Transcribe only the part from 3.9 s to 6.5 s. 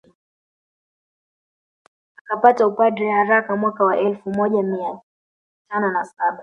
elfu moja mia tano na saba